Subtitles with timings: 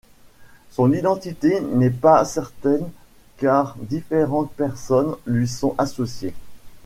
[0.71, 2.89] Son identité n'est pas certaine
[3.37, 6.33] car différentes personnes lui sont associées.